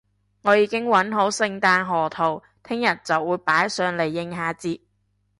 [0.41, 4.79] 我已經搵好聖誕賀圖，聽日就會擺上嚟應下節